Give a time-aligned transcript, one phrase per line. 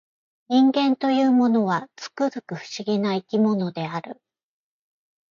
[0.49, 4.19] 人間というものは、つくづく不思議な生き物である